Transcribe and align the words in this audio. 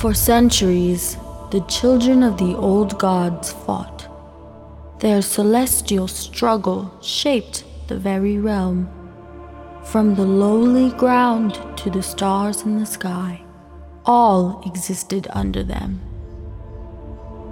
For 0.00 0.14
centuries, 0.14 1.18
the 1.50 1.60
children 1.68 2.22
of 2.22 2.38
the 2.38 2.56
old 2.56 2.98
gods 2.98 3.52
fought. 3.52 4.08
Their 5.00 5.20
celestial 5.20 6.08
struggle 6.08 6.90
shaped 7.02 7.64
the 7.88 7.98
very 7.98 8.38
realm. 8.38 8.88
From 9.84 10.14
the 10.14 10.24
lowly 10.24 10.88
ground 10.92 11.60
to 11.76 11.90
the 11.90 12.02
stars 12.02 12.62
in 12.62 12.78
the 12.78 12.86
sky, 12.86 13.42
all 14.06 14.62
existed 14.64 15.28
under 15.32 15.62
them. 15.62 16.00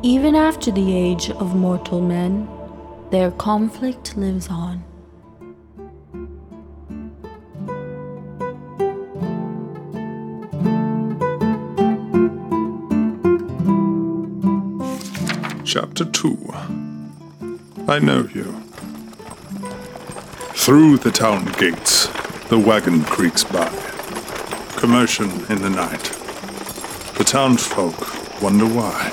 Even 0.03 0.35
after 0.35 0.71
the 0.71 0.96
age 0.96 1.29
of 1.29 1.55
mortal 1.55 2.01
men, 2.01 2.49
their 3.11 3.30
conflict 3.30 4.17
lives 4.17 4.49
on. 4.49 4.83
Chapter 15.71 16.07
2 16.07 16.55
I 17.89 17.99
know 17.99 18.27
you. 18.35 18.59
Through 20.55 20.97
the 20.97 21.11
town 21.11 21.45
gates, 21.59 22.07
the 22.49 22.59
wagon 22.59 23.05
creaks 23.05 23.45
by. 23.45 23.69
Commotion 24.79 25.29
in 25.51 25.61
the 25.61 25.69
night. 25.69 26.05
The 27.19 27.25
townsfolk 27.25 28.41
wonder 28.41 28.65
why. 28.65 29.13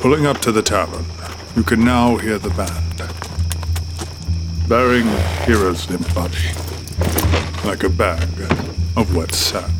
Pulling 0.00 0.26
up 0.26 0.38
to 0.38 0.50
the 0.50 0.62
tavern, 0.62 1.06
you 1.54 1.62
can 1.62 1.84
now 1.84 2.16
hear 2.16 2.40
the 2.40 2.50
band. 2.50 3.08
Bearing 4.68 5.06
Hero's 5.46 5.88
limp 5.88 6.12
body, 6.12 6.50
like 7.64 7.84
a 7.84 7.88
bag 7.88 8.28
of 8.96 9.14
wet 9.14 9.32
sand. 9.32 9.72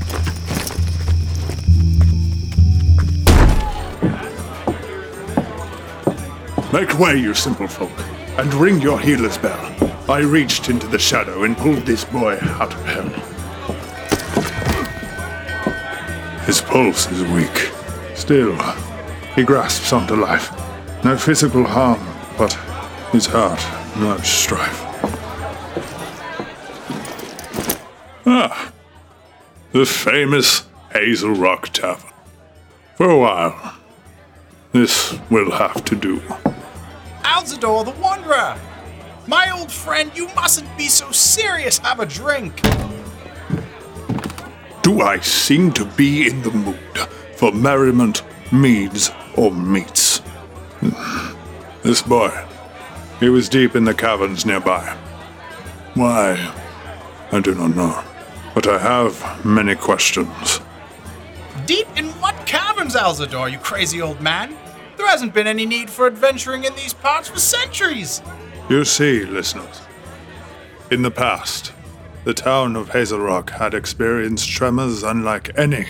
Make 6.72 6.98
way, 6.98 7.16
you 7.16 7.32
simple 7.32 7.68
folk, 7.68 7.92
and 8.38 8.52
ring 8.54 8.80
your 8.80 8.98
healer's 8.98 9.38
bell. 9.38 9.72
I 10.10 10.18
reached 10.18 10.68
into 10.68 10.86
the 10.88 10.98
shadow 10.98 11.44
and 11.44 11.56
pulled 11.56 11.86
this 11.86 12.04
boy 12.04 12.38
out 12.42 12.74
of 12.74 12.84
hell. 12.84 13.08
His 16.44 16.60
pulse 16.60 17.10
is 17.10 17.22
weak. 17.32 17.72
Still, 18.14 18.56
he 19.34 19.42
grasps 19.44 19.92
onto 19.92 20.14
life. 20.14 20.50
No 21.04 21.16
physical 21.16 21.64
harm, 21.64 22.04
but 22.36 22.52
his 23.12 23.26
heart, 23.26 23.64
much 23.96 24.28
strife. 24.28 24.82
Ah, 28.26 28.72
the 29.72 29.86
famous 29.86 30.66
Hazel 30.92 31.30
Rock 31.34 31.68
Tavern. 31.68 32.10
For 32.96 33.08
a 33.08 33.18
while, 33.18 33.74
this 34.72 35.18
will 35.30 35.52
have 35.52 35.84
to 35.84 35.94
do. 35.96 36.22
Alzador 37.26 37.84
the 37.84 37.90
Wanderer! 38.00 38.56
My 39.26 39.50
old 39.50 39.72
friend, 39.72 40.12
you 40.14 40.28
mustn't 40.34 40.68
be 40.78 40.86
so 40.86 41.10
serious. 41.10 41.78
Have 41.78 41.98
a 41.98 42.06
drink. 42.06 42.60
Do 44.82 45.00
I 45.00 45.18
seem 45.18 45.72
to 45.72 45.84
be 45.84 46.28
in 46.28 46.42
the 46.42 46.52
mood 46.52 46.98
for 47.34 47.50
merriment, 47.50 48.22
meads, 48.52 49.10
or 49.36 49.50
meats? 49.50 50.18
Hmm. 50.80 51.34
This 51.82 52.00
boy, 52.02 52.30
he 53.18 53.28
was 53.28 53.48
deep 53.48 53.74
in 53.74 53.84
the 53.84 53.94
caverns 53.94 54.46
nearby. 54.46 54.96
Why? 55.94 56.54
I 57.32 57.40
do 57.40 57.56
not 57.56 57.74
know. 57.74 58.04
But 58.54 58.68
I 58.68 58.78
have 58.78 59.44
many 59.44 59.74
questions. 59.74 60.60
Deep 61.66 61.88
in 61.96 62.06
what 62.20 62.46
caverns, 62.46 62.94
Alzador, 62.94 63.50
you 63.50 63.58
crazy 63.58 64.00
old 64.00 64.20
man? 64.20 64.56
There 65.06 65.12
hasn't 65.12 65.34
been 65.34 65.46
any 65.46 65.66
need 65.66 65.88
for 65.88 66.08
adventuring 66.08 66.64
in 66.64 66.74
these 66.74 66.92
parts 66.92 67.28
for 67.28 67.38
centuries. 67.38 68.20
You 68.68 68.84
see, 68.84 69.24
listeners, 69.24 69.80
in 70.90 71.02
the 71.02 71.12
past, 71.12 71.72
the 72.24 72.34
town 72.34 72.74
of 72.74 72.90
Hazel 72.90 73.20
Rock 73.20 73.50
had 73.50 73.72
experienced 73.72 74.50
tremors 74.50 75.04
unlike 75.04 75.56
any 75.56 75.86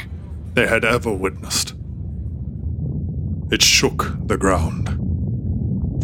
they 0.52 0.66
had 0.66 0.84
ever 0.84 1.10
witnessed. 1.10 1.74
It 3.50 3.62
shook 3.62 4.18
the 4.26 4.36
ground. 4.36 4.88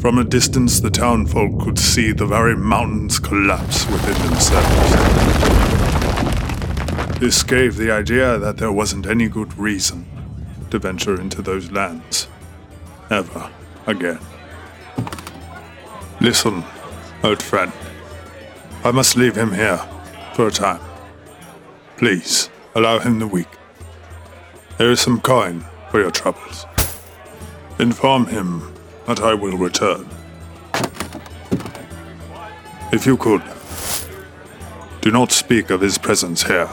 From 0.01 0.17
a 0.17 0.25
distance, 0.25 0.81
the 0.81 0.91
townfolk 0.91 1.61
could 1.61 1.79
see 1.79 2.13
the 2.13 2.25
very 2.25 2.57
mountains 2.57 3.19
collapse 3.19 3.85
within 3.91 4.31
themselves. 4.31 4.91
This 7.21 7.43
gave 7.43 7.77
the 7.77 7.91
idea 7.91 8.39
that 8.39 8.57
there 8.57 8.73
wasn't 8.73 9.07
any 9.07 9.29
good 9.29 9.59
reason 9.59 10.07
to 10.71 10.79
venture 10.79 11.21
into 11.21 11.43
those 11.43 11.71
lands. 11.71 12.29
Ever 13.13 13.51
again. 13.87 14.21
Listen, 16.23 16.65
old 17.23 17.43
friend. 17.43 17.71
I 18.85 18.91
must 18.91 19.19
leave 19.19 19.37
him 19.37 19.53
here 19.53 19.87
for 20.33 20.47
a 20.47 20.51
time. 20.51 20.81
Please, 21.99 22.49
allow 22.75 23.01
him 23.01 23.19
the 23.19 23.27
week. 23.27 23.51
There 24.79 24.91
is 24.91 24.99
some 24.99 25.21
coin 25.21 25.63
for 25.91 26.01
your 26.01 26.11
troubles. 26.11 26.65
Inform 27.79 28.29
him 28.29 28.73
that 29.07 29.21
I 29.21 29.35
will 29.35 29.59
return. 29.59 30.09
If 32.95 33.05
you 33.05 33.19
could, 33.19 33.43
do 35.03 35.11
not 35.11 35.33
speak 35.33 35.69
of 35.69 35.83
his 35.83 35.99
presence 35.99 36.45
here. 36.45 36.71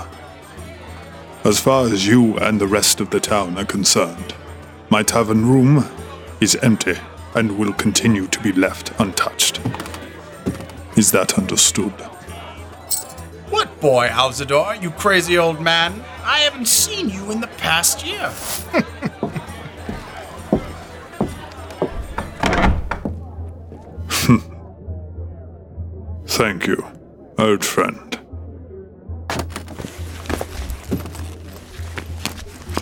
As 1.43 1.59
far 1.59 1.87
as 1.87 2.07
you 2.07 2.37
and 2.37 2.61
the 2.61 2.67
rest 2.67 3.01
of 3.01 3.09
the 3.09 3.19
town 3.19 3.57
are 3.57 3.65
concerned, 3.65 4.33
my 4.89 5.03
tavern 5.03 5.45
room 5.45 5.85
is 6.39 6.55
empty 6.61 6.95
and 7.35 7.57
will 7.57 7.73
continue 7.73 8.27
to 8.27 8.39
be 8.41 8.51
left 8.51 8.91
untouched. 8.99 9.59
Is 10.95 11.11
that 11.11 11.37
understood? 11.37 11.91
What 13.49 13.79
boy, 13.79 14.07
Alzador, 14.07 14.81
you 14.81 14.91
crazy 14.91 15.37
old 15.37 15.61
man? 15.61 16.03
I 16.23 16.39
haven't 16.39 16.67
seen 16.67 17.09
you 17.09 17.31
in 17.31 17.41
the 17.41 17.47
past 17.47 18.05
year. 18.05 18.29
Thank 26.27 26.67
you, 26.67 26.85
old 27.37 27.65
friend. 27.65 28.19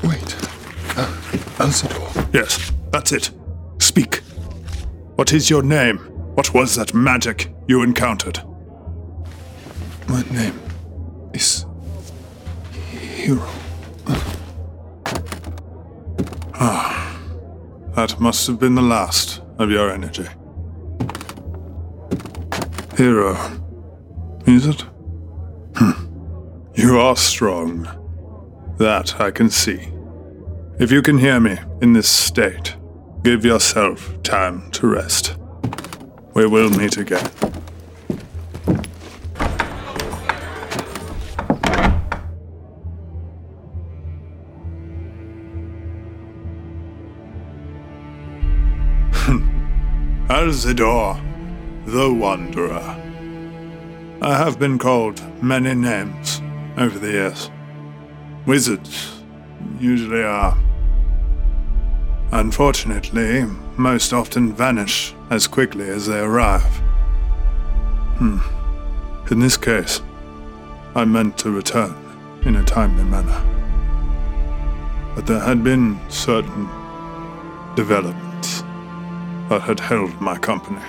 Wait. 0.04 0.36
Uh, 0.96 1.08
Alzador. 1.58 2.34
Yes, 2.34 2.72
that's 2.92 3.12
it. 3.12 3.32
Speak. 3.98 4.18
What 5.16 5.34
is 5.34 5.50
your 5.50 5.64
name? 5.64 5.98
What 6.36 6.54
was 6.54 6.76
that 6.76 6.94
magic 6.94 7.52
you 7.68 7.82
encountered? 7.82 8.40
My 10.08 10.22
name 10.30 10.54
is 11.34 11.66
Hero. 12.92 13.50
Ah, 16.54 17.20
That 17.96 18.20
must 18.20 18.46
have 18.46 18.60
been 18.60 18.76
the 18.76 18.84
last 18.84 19.42
of 19.58 19.72
your 19.72 19.90
energy. 19.90 20.28
Hero. 22.98 23.36
Is 24.46 24.68
it? 24.68 24.86
Hmm. 25.76 26.06
You 26.76 27.00
are 27.00 27.16
strong. 27.16 27.88
That 28.78 29.20
I 29.20 29.32
can 29.32 29.50
see. 29.50 29.92
If 30.78 30.92
you 30.92 31.02
can 31.02 31.18
hear 31.18 31.40
me 31.40 31.58
in 31.82 31.94
this 31.94 32.08
state, 32.08 32.77
give 33.28 33.44
yourself 33.44 34.24
time 34.24 34.72
to 34.72 34.88
rest. 34.88 35.36
We 36.34 36.48
will 36.48 36.70
meet 36.70 36.96
again. 36.96 37.26
Alzador, 50.30 51.20
the 51.86 52.14
Wanderer. 52.14 52.80
I 54.22 54.38
have 54.38 54.58
been 54.58 54.80
called 54.80 55.22
many 55.44 55.74
names 55.74 56.42
over 56.78 56.98
the 56.98 57.12
years. 57.12 57.52
Wizards 58.46 59.22
usually 59.82 60.24
are. 60.24 60.58
Unfortunately, 62.32 63.46
most 63.78 64.12
often 64.12 64.54
vanish 64.54 65.14
as 65.30 65.48
quickly 65.48 65.88
as 65.90 66.08
they 66.08 66.20
arrive. 66.20 66.82
Hmm. 68.18 68.40
In 69.32 69.40
this 69.40 69.56
case, 69.58 70.02
I 70.96 71.06
meant 71.06 71.38
to 71.40 71.52
return 71.52 71.96
in 72.44 72.56
a 72.56 72.64
timely 72.64 73.04
manner. 73.04 73.42
But 75.16 75.26
there 75.26 75.40
had 75.40 75.64
been 75.64 76.00
certain 76.10 76.68
developments 77.76 78.62
that 79.50 79.62
had 79.62 79.80
held 79.80 80.20
my 80.20 80.38
company. 80.38 80.86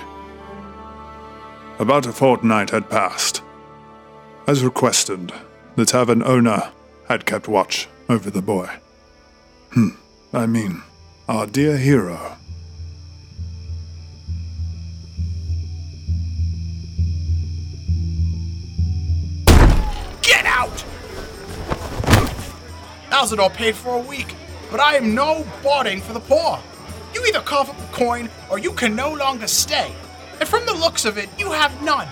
About 1.79 2.05
a 2.05 2.11
fortnight 2.11 2.71
had 2.71 2.89
passed. 2.89 3.41
As 4.47 4.63
requested, 4.63 5.31
the 5.75 5.85
tavern 5.85 6.21
owner 6.23 6.71
had 7.07 7.25
kept 7.25 7.47
watch 7.47 7.87
over 8.09 8.29
the 8.29 8.41
boy. 8.41 8.69
Hmm, 9.71 9.89
I 10.33 10.45
mean, 10.45 10.83
our 11.29 11.45
dear 11.45 11.77
hero. 11.77 12.35
Get 20.23 20.43
out! 20.47 20.83
Alzador 23.11 23.53
paid 23.53 23.75
for 23.75 23.95
a 23.95 23.99
week, 23.99 24.33
but 24.71 24.79
I 24.79 24.95
am 24.95 25.13
no 25.13 25.45
boarding 25.61 26.01
for 26.01 26.13
the 26.13 26.19
poor. 26.19 26.59
You 27.13 27.23
either 27.27 27.41
cough 27.41 27.69
up 27.69 27.79
a 27.79 27.93
coin 27.93 28.27
or 28.49 28.57
you 28.57 28.73
can 28.73 28.95
no 28.95 29.13
longer 29.13 29.45
stay. 29.45 29.93
And 30.39 30.49
from 30.49 30.65
the 30.65 30.73
looks 30.73 31.05
of 31.05 31.19
it, 31.19 31.29
you 31.37 31.51
have 31.51 31.79
none. 31.83 32.07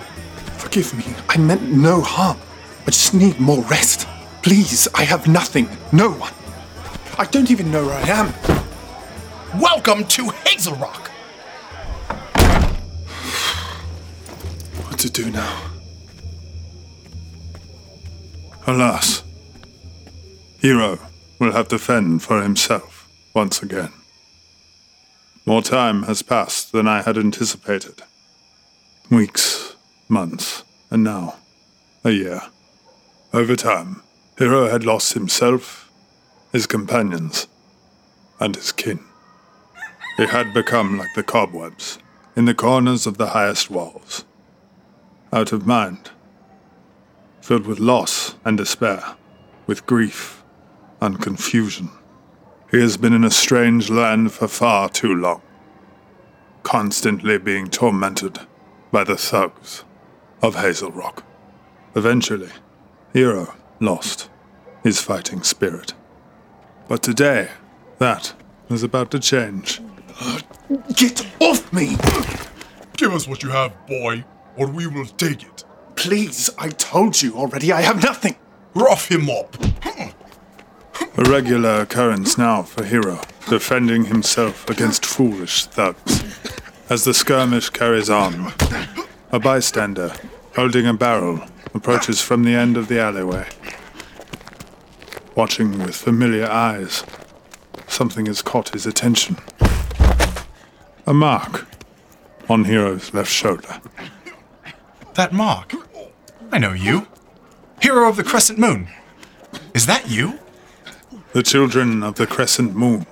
Forgive 0.60 0.94
me. 0.94 1.06
I 1.28 1.38
meant 1.38 1.63
no 1.63 2.02
harm. 2.02 2.38
I 2.86 2.92
just 2.92 3.16
need 3.16 3.40
more 3.40 3.63
rest. 3.63 4.08
Please, 4.44 4.88
I 4.94 5.06
have 5.06 5.28
nothing. 5.28 5.68
No 5.92 6.12
one. 6.12 6.34
I 7.18 7.25
don't 7.25 7.50
even 7.50 7.72
know 7.72 7.84
where 7.88 7.96
I 7.96 8.10
am. 8.10 8.56
Welcome 9.56 10.04
to 10.04 10.30
Hazel 10.46 10.76
Rock. 10.76 11.08
What 14.84 15.00
to 15.00 15.10
do 15.10 15.32
now? 15.32 15.72
Alas, 18.68 19.24
Hero 20.60 21.00
will 21.40 21.54
have 21.54 21.70
to 21.70 21.80
fend 21.80 22.22
for 22.24 22.44
himself 22.44 23.10
once 23.34 23.64
again. 23.64 23.94
More 25.46 25.62
time 25.62 26.04
has 26.04 26.22
passed 26.22 26.74
than 26.74 26.86
I 26.86 27.02
had 27.02 27.18
anticipated. 27.18 28.02
Weeks, 29.10 29.78
months, 30.10 30.66
and 30.92 31.06
now 31.06 31.36
a 32.04 32.12
year. 32.12 32.42
Over 33.34 33.56
time, 33.56 34.04
Hero 34.38 34.68
had 34.70 34.84
lost 34.84 35.14
himself, 35.14 35.90
his 36.52 36.68
companions, 36.68 37.48
and 38.42 38.54
his 38.58 38.74
kin. 38.74 39.06
He 40.18 40.25
had 40.25 40.52
become 40.52 40.98
like 40.98 41.14
the 41.14 41.22
cobwebs 41.22 42.00
in 42.36 42.46
the 42.46 42.56
corners 42.56 43.06
of 43.06 43.18
the 43.18 43.28
highest 43.28 43.69
walls, 43.69 44.25
out 45.31 45.52
of 45.52 45.68
mind, 45.68 46.10
filled 47.40 47.68
with 47.68 47.80
loss 47.80 48.36
and 48.44 48.58
despair, 48.58 49.16
with 49.68 49.86
grief 49.86 50.44
and 51.00 51.22
confusion. 51.22 51.90
He 52.72 52.81
has 52.81 52.98
been 52.98 53.14
in 53.14 53.24
a 53.24 53.31
strange 53.31 53.92
land 53.92 54.31
for 54.31 54.48
far 54.48 54.90
too 54.90 55.14
long, 55.14 55.42
constantly 56.63 57.38
being 57.38 57.68
tormented 57.68 58.40
by 58.92 59.04
the 59.04 59.18
thugs 59.18 59.84
of 60.42 60.56
Hazel 60.56 60.92
Rock. 60.92 61.24
Eventually, 61.96 62.50
Hero 63.13 63.54
lost 63.80 64.30
his 64.84 65.00
fighting 65.00 65.44
spirit. 65.44 65.94
But 66.88 67.04
today, 67.04 67.50
that 68.00 68.34
is 68.70 68.84
about 68.84 69.12
to 69.12 69.20
change. 69.20 69.80
Get 70.96 71.25
off 71.40 71.72
me! 71.72 71.96
Give 72.98 73.14
us 73.14 73.28
what 73.28 73.44
you 73.44 73.50
have, 73.50 73.74
boy, 73.88 74.25
or 74.56 74.68
we 74.68 74.88
will 74.88 75.06
take 75.06 75.44
it. 75.44 75.64
Please, 75.96 76.50
I 76.58 76.69
told 76.69 77.22
you 77.22 77.36
already, 77.36 77.72
I 77.72 77.81
have 77.81 78.04
nothing. 78.04 78.36
Rough 78.74 79.10
him 79.10 79.30
up. 79.30 79.58
A 81.18 81.24
regular 81.30 81.81
occurrence 81.81 82.38
now 82.38 82.64
for 82.64 82.84
Hero, 82.84 83.19
defending 83.50 84.06
himself 84.06 84.69
against 84.69 85.06
foolish 85.06 85.66
thugs. 85.66 86.24
As 86.90 87.04
the 87.04 87.13
skirmish 87.13 87.70
carries 87.70 88.10
on, 88.10 88.54
a 89.31 89.40
bystander, 89.40 90.13
holding 90.56 90.88
a 90.88 90.94
barrel, 90.94 91.42
approaches 91.74 92.22
from 92.22 92.44
the 92.44 92.54
end 92.54 92.78
of 92.78 92.88
the 92.88 93.00
alleyway. 93.00 93.48
Watching 95.36 95.80
with 95.80 95.96
familiar 95.96 96.48
eyes, 96.48 97.04
something 97.88 98.25
has 98.28 98.42
caught 98.42 98.70
his 98.70 98.86
attention. 98.86 99.38
A 101.07 101.13
mark 101.13 101.65
on 102.50 102.65
Hero's 102.65 103.13
left 103.13 103.31
shoulder. 103.31 103.80
That 105.13 105.31
mark. 105.31 105.74
I 106.51 106.57
know 106.59 106.74
you. 106.74 107.07
Hero 107.81 108.09
of 108.09 108.18
the 108.18 108.25
Crescent 108.25 108.59
Moon. 108.59 108.89
Is 109.74 109.86
that 109.86 110.09
you? 110.09 110.38
The 111.31 111.44
children 111.44 112.04
of 112.04 112.15
the 112.15 112.27
crescent 112.27 112.75
moon 112.75 113.06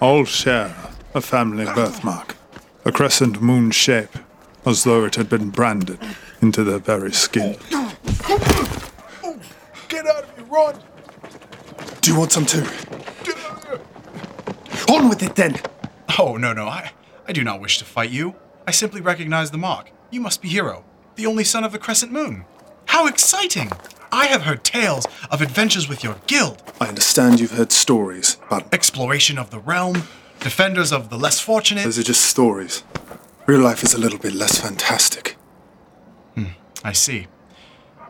all 0.00 0.24
share 0.24 0.76
a 1.14 1.20
family 1.20 1.64
birthmark, 1.64 2.36
a 2.84 2.92
crescent 2.92 3.40
moon 3.40 3.70
shape, 3.72 4.16
as 4.64 4.84
though 4.84 5.04
it 5.04 5.16
had 5.16 5.28
been 5.28 5.50
branded 5.50 5.98
into 6.40 6.62
their 6.62 6.78
very 6.78 7.12
skin. 7.12 7.56
Get 9.88 10.06
out 10.06 10.24
of 10.24 10.36
here, 10.36 10.44
run! 10.48 10.78
Do 12.00 12.12
you 12.12 12.18
want 12.18 12.32
some 12.32 12.46
too? 12.46 12.64
On 14.92 15.08
with 15.08 15.22
it 15.22 15.34
then! 15.34 15.60
Oh, 16.18 16.36
no, 16.36 16.52
no, 16.52 16.66
I, 16.66 16.92
I 17.26 17.32
do 17.32 17.42
not 17.42 17.60
wish 17.60 17.78
to 17.78 17.84
fight 17.84 18.10
you. 18.10 18.34
I 18.66 18.70
simply 18.70 19.00
recognize 19.00 19.50
the 19.50 19.58
mark. 19.58 19.90
You 20.10 20.20
must 20.20 20.42
be 20.42 20.48
Hero, 20.48 20.84
the 21.16 21.26
only 21.26 21.44
son 21.44 21.64
of 21.64 21.72
the 21.72 21.78
Crescent 21.78 22.12
Moon. 22.12 22.44
How 22.86 23.06
exciting! 23.06 23.70
I 24.12 24.26
have 24.26 24.42
heard 24.42 24.62
tales 24.62 25.06
of 25.30 25.42
adventures 25.42 25.88
with 25.88 26.04
your 26.04 26.16
guild, 26.26 26.62
I 26.80 26.86
understand 26.86 27.40
you've 27.40 27.52
heard 27.52 27.72
stories, 27.72 28.36
but 28.50 28.72
exploration 28.72 29.38
of 29.38 29.50
the 29.50 29.58
realm, 29.58 30.02
defenders 30.40 30.92
of 30.92 31.08
the 31.08 31.16
less 31.18 31.40
fortunate. 31.40 31.84
those 31.84 31.98
are 31.98 32.02
just 32.04 32.24
stories. 32.24 32.82
Real 33.46 33.60
life 33.60 33.82
is 33.82 33.94
a 33.94 33.98
little 33.98 34.18
bit 34.18 34.34
less 34.34 34.60
fantastic. 34.60 35.36
Hmm, 36.34 36.52
I 36.84 36.92
see. 36.92 37.26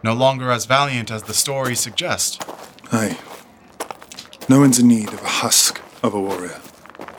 No 0.02 0.12
longer 0.12 0.50
as 0.50 0.66
valiant 0.66 1.10
as 1.10 1.22
the 1.24 1.34
stories 1.34 1.80
suggest. 1.80 2.42
Aye. 2.92 3.18
No 4.48 4.60
one's 4.60 4.78
in 4.78 4.88
need 4.88 5.08
of 5.08 5.22
a 5.22 5.28
husk 5.28 5.80
of 6.02 6.14
a 6.14 6.20
warrior, 6.20 6.60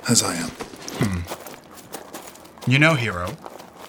as 0.07 0.21
I 0.21 0.35
am. 0.35 0.49
Hmm. 0.49 1.44
You 2.67 2.79
know, 2.79 2.95
Hero, 2.95 3.37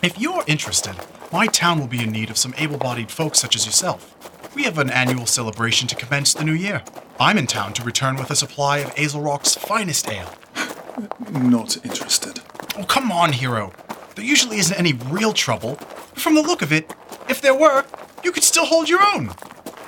if 0.02 0.20
you're 0.20 0.44
interested, 0.46 0.96
my 1.32 1.46
town 1.46 1.81
will 1.81 1.87
be 1.87 2.02
in 2.02 2.12
need 2.12 2.28
of 2.28 2.37
some 2.37 2.52
able 2.58 2.76
bodied 2.76 3.11
folks 3.11 3.38
such 3.38 3.56
as 3.56 3.64
yourself. 3.64 4.14
We 4.55 4.64
have 4.64 4.76
an 4.76 4.90
annual 4.90 5.25
celebration 5.25 5.88
to 5.88 5.96
commence 5.96 6.34
the 6.34 6.44
new 6.44 6.52
year. 6.52 6.82
I'm 7.19 7.38
in 7.38 7.46
town 7.46 7.73
to 7.73 7.82
return 7.82 8.17
with 8.17 8.31
a 8.31 8.37
supply 8.37 8.78
of 8.78 8.93
Hazel 8.94 9.23
Rock's 9.23 9.55
finest 9.55 10.11
ale. 10.11 10.31
Not 11.32 11.82
interested. 11.87 12.40
Oh, 12.76 12.84
come 12.84 13.11
on, 13.11 13.32
Hero. 13.32 13.73
There 14.14 14.25
usually 14.25 14.58
isn't 14.58 14.79
any 14.79 14.93
real 14.93 15.32
trouble. 15.32 15.76
But 15.79 16.20
from 16.20 16.34
the 16.34 16.43
look 16.43 16.61
of 16.61 16.70
it, 16.70 16.93
if 17.31 17.40
there 17.40 17.55
were, 17.55 17.87
you 18.22 18.31
could 18.31 18.44
still 18.44 18.67
hold 18.67 18.90
your 18.90 19.00
own. 19.14 19.31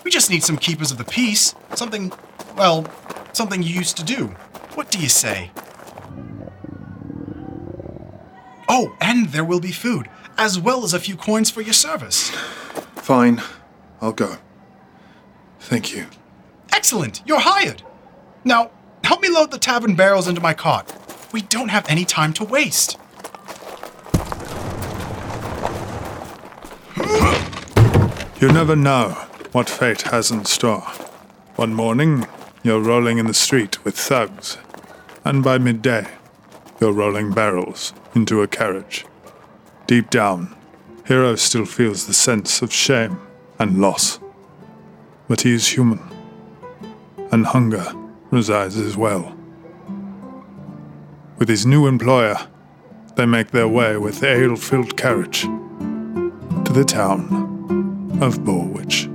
We 0.03 0.11
just 0.11 0.31
need 0.31 0.43
some 0.43 0.57
keepers 0.57 0.91
of 0.91 0.97
the 0.97 1.05
peace. 1.05 1.55
Something, 1.75 2.11
well, 2.57 2.87
something 3.35 3.63
you 3.63 3.75
used 3.75 3.99
to 3.99 4.03
do. 4.05 4.29
What 4.75 4.91
do 4.91 4.99
you 4.99 5.11
say? 5.11 5.51
Oh, 8.69 8.95
and 9.01 9.29
there 9.29 9.45
will 9.45 9.61
be 9.61 9.73
food, 9.73 10.09
as 10.37 10.59
well 10.59 10.85
as 10.85 10.93
a 10.93 11.01
few 11.01 11.17
coins 11.17 11.51
for 11.51 11.63
your 11.63 11.73
service. 11.73 12.31
Fine, 12.97 13.43
I'll 14.01 14.13
go. 14.13 14.37
Thank 15.59 15.95
you. 15.95 16.07
Excellent, 16.73 17.23
you're 17.27 17.41
hired. 17.41 17.83
Now, 18.45 18.71
help 19.05 19.23
me 19.23 19.31
load 19.31 19.51
the 19.51 19.59
tavern 19.59 19.95
barrels 19.95 20.29
into 20.29 20.41
my 20.41 20.55
cart. 20.55 20.93
We 21.33 21.43
don't 21.43 21.69
have 21.69 21.89
any 21.89 22.05
time 22.05 22.33
to 22.35 22.45
waste. 22.45 22.99
You 28.41 28.53
never 28.53 28.77
know 28.77 29.11
what 29.53 29.69
fate 29.69 30.03
has 30.03 30.31
in 30.31 30.45
store. 30.45 30.83
One 31.57 31.75
morning, 31.75 32.27
you're 32.63 32.81
rolling 32.81 33.19
in 33.19 33.27
the 33.27 33.35
street 33.35 33.85
with 33.85 33.99
thugs, 33.99 34.59
and 35.25 35.43
by 35.43 35.59
midday, 35.59 36.07
you're 36.81 36.93
rolling 36.93 37.33
barrels 37.33 37.93
into 38.15 38.43
a 38.43 38.49
carriage. 38.49 39.05
Deep 39.87 40.11
down, 40.11 40.55
Hero 41.07 41.37
still 41.37 41.65
feels 41.65 42.07
the 42.07 42.13
sense 42.13 42.61
of 42.61 42.73
shame 42.73 43.19
and 43.59 43.81
loss. 43.81 44.21
But 45.27 45.41
he 45.41 45.55
is 45.55 45.69
human, 45.69 46.01
and 47.33 47.47
hunger 47.47 47.93
resides 48.31 48.77
as 48.77 48.97
well. 48.97 49.35
With 51.39 51.49
his 51.49 51.65
new 51.65 51.87
employer, 51.87 52.37
they 53.17 53.27
make 53.27 53.51
their 53.53 53.69
way 53.69 53.97
with 53.97 54.23
ale 54.23 54.57
filled 54.57 54.97
carriage 54.97 55.43
to 55.43 56.73
the 56.73 56.85
town 56.85 58.19
of 58.21 58.45
Borwich. 58.45 59.08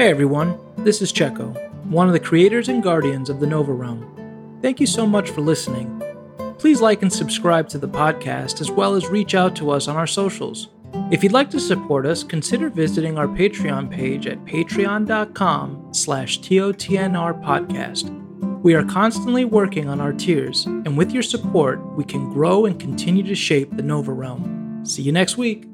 Hey 0.00 0.08
everyone, 0.08 0.58
this 0.78 1.02
is 1.02 1.12
Checo, 1.12 1.54
one 1.84 2.06
of 2.06 2.14
the 2.14 2.20
creators 2.20 2.70
and 2.70 2.82
guardians 2.82 3.28
of 3.28 3.38
the 3.38 3.46
Nova 3.46 3.74
Realm. 3.74 4.58
Thank 4.62 4.80
you 4.80 4.86
so 4.86 5.06
much 5.06 5.28
for 5.28 5.42
listening. 5.42 6.02
Please 6.56 6.80
like 6.80 7.02
and 7.02 7.12
subscribe 7.12 7.68
to 7.68 7.76
the 7.76 7.86
podcast 7.86 8.62
as 8.62 8.70
well 8.70 8.94
as 8.94 9.08
reach 9.08 9.34
out 9.34 9.54
to 9.56 9.70
us 9.70 9.88
on 9.88 9.96
our 9.96 10.06
socials. 10.06 10.68
If 11.10 11.22
you'd 11.22 11.34
like 11.34 11.50
to 11.50 11.60
support 11.60 12.06
us, 12.06 12.24
consider 12.24 12.70
visiting 12.70 13.18
our 13.18 13.28
Patreon 13.28 13.90
page 13.90 14.26
at 14.26 14.42
patreon.com 14.46 15.92
slash 15.92 16.40
TOTNR 16.40 17.44
podcast. 17.44 18.08
We 18.62 18.72
are 18.72 18.84
constantly 18.84 19.44
working 19.44 19.90
on 19.90 20.00
our 20.00 20.14
tiers, 20.14 20.64
and 20.64 20.96
with 20.96 21.12
your 21.12 21.22
support, 21.22 21.78
we 21.94 22.04
can 22.04 22.32
grow 22.32 22.64
and 22.64 22.80
continue 22.80 23.24
to 23.24 23.34
shape 23.34 23.76
the 23.76 23.82
Nova 23.82 24.14
Realm. 24.14 24.82
See 24.82 25.02
you 25.02 25.12
next 25.12 25.36
week. 25.36 25.69